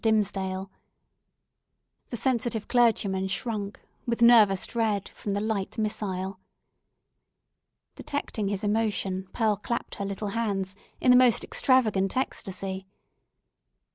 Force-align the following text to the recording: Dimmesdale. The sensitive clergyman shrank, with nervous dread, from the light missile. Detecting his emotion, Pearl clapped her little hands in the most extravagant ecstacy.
Dimmesdale. 0.03 0.71
The 2.09 2.17
sensitive 2.17 2.67
clergyman 2.67 3.27
shrank, 3.27 3.79
with 4.07 4.23
nervous 4.23 4.65
dread, 4.65 5.09
from 5.09 5.33
the 5.33 5.39
light 5.39 5.77
missile. 5.77 6.39
Detecting 7.97 8.47
his 8.47 8.63
emotion, 8.63 9.27
Pearl 9.31 9.57
clapped 9.57 9.93
her 10.01 10.05
little 10.05 10.29
hands 10.29 10.75
in 10.99 11.11
the 11.11 11.17
most 11.17 11.43
extravagant 11.43 12.17
ecstacy. 12.17 12.87